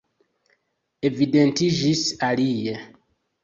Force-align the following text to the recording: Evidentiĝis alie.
Evidentiĝis 1.11 2.05
alie. 2.33 2.77